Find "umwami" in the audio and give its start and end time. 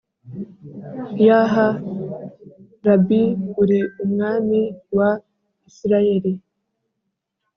4.03-4.61